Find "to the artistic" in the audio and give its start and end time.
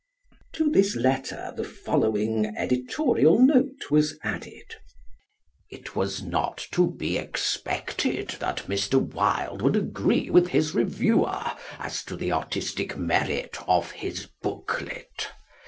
12.05-12.97